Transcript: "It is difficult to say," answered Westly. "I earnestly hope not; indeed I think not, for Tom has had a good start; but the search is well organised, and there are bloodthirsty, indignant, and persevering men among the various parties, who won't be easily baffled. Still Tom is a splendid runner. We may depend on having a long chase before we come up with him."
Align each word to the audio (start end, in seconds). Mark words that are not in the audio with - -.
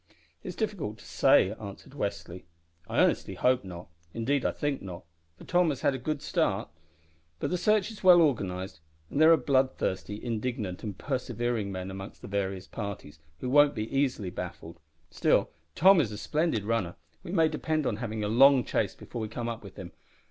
"It 0.43 0.47
is 0.47 0.55
difficult 0.55 0.97
to 0.97 1.05
say," 1.05 1.51
answered 1.61 1.93
Westly. 1.93 2.45
"I 2.89 2.97
earnestly 2.97 3.35
hope 3.35 3.63
not; 3.63 3.87
indeed 4.15 4.45
I 4.45 4.51
think 4.51 4.81
not, 4.81 5.05
for 5.37 5.43
Tom 5.43 5.69
has 5.69 5.81
had 5.81 5.93
a 5.93 5.99
good 5.99 6.23
start; 6.23 6.69
but 7.37 7.51
the 7.51 7.55
search 7.59 7.91
is 7.91 8.03
well 8.03 8.19
organised, 8.19 8.79
and 9.11 9.21
there 9.21 9.31
are 9.31 9.37
bloodthirsty, 9.37 10.19
indignant, 10.25 10.81
and 10.81 10.97
persevering 10.97 11.71
men 11.71 11.91
among 11.91 12.13
the 12.19 12.27
various 12.27 12.65
parties, 12.65 13.19
who 13.41 13.49
won't 13.51 13.75
be 13.75 13.95
easily 13.95 14.31
baffled. 14.31 14.79
Still 15.11 15.51
Tom 15.75 16.01
is 16.01 16.11
a 16.11 16.17
splendid 16.17 16.63
runner. 16.63 16.95
We 17.21 17.31
may 17.31 17.47
depend 17.47 17.85
on 17.85 17.97
having 17.97 18.23
a 18.23 18.27
long 18.27 18.63
chase 18.63 18.95
before 18.95 19.21
we 19.21 19.27
come 19.27 19.47
up 19.47 19.63
with 19.63 19.75
him." 19.75 19.91